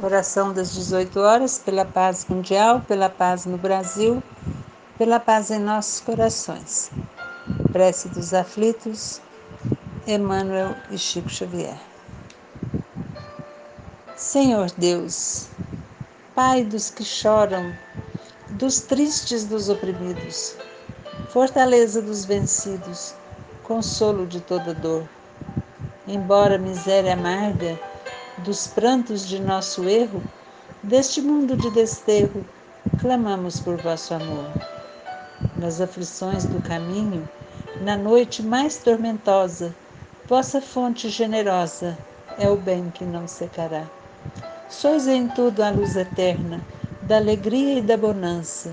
[0.00, 4.22] Oração das 18 horas pela paz mundial, pela paz no Brasil,
[4.96, 6.88] pela paz em nossos corações.
[7.72, 9.20] Prece dos aflitos,
[10.06, 11.76] Emmanuel e Chico Xavier.
[14.14, 15.48] Senhor Deus,
[16.32, 17.74] Pai dos que choram,
[18.50, 20.54] dos tristes dos oprimidos,
[21.30, 23.16] fortaleza dos vencidos,
[23.64, 25.08] consolo de toda dor.
[26.06, 27.76] Embora miséria amarga,
[28.44, 30.22] dos prantos de nosso erro,
[30.82, 32.44] deste mundo de desterro,
[33.00, 34.50] clamamos por vosso amor.
[35.56, 37.28] Nas aflições do caminho,
[37.80, 39.74] na noite mais tormentosa,
[40.26, 41.98] vossa fonte generosa
[42.38, 43.84] é o bem que não secará.
[44.68, 46.60] Sois em tudo a luz eterna,
[47.02, 48.72] da alegria e da bonança,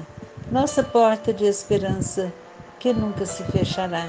[0.51, 2.31] nossa porta de esperança
[2.79, 4.07] que nunca se fechará.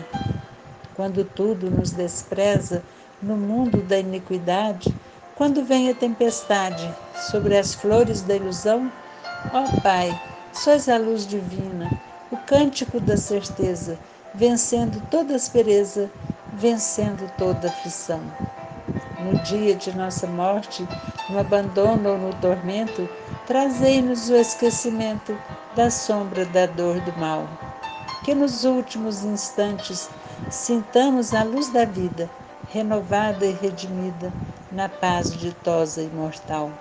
[0.95, 2.83] Quando tudo nos despreza
[3.23, 4.95] no mundo da iniquidade,
[5.37, 6.91] quando vem a tempestade
[7.31, 8.91] sobre as flores da ilusão,
[9.53, 10.19] ó Pai,
[10.53, 11.91] sois a luz divina,
[12.33, 13.98] o cântico da certeza,
[14.34, 16.11] vencendo toda aspereza,
[16.55, 18.20] vencendo toda aflição.
[19.20, 20.89] No dia de nossa morte,
[21.28, 23.06] no abandono ou no tormento,
[23.47, 25.39] trazei-nos o esquecimento
[25.75, 27.47] da sombra da dor do mal.
[28.25, 30.09] Que nos últimos instantes
[30.50, 32.31] sintamos a luz da vida
[32.73, 34.33] renovada e redimida,
[34.70, 36.72] na paz ditosa e mortal.